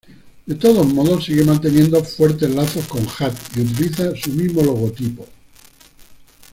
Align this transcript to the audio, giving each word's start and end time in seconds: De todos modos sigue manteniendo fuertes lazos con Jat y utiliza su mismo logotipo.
De 0.47 0.55
todos 0.55 0.83
modos 0.91 1.25
sigue 1.25 1.43
manteniendo 1.43 2.03
fuertes 2.03 2.49
lazos 2.55 2.87
con 2.87 3.05
Jat 3.05 3.37
y 3.55 3.61
utiliza 3.61 4.15
su 4.15 4.31
mismo 4.31 4.63
logotipo. 4.63 5.27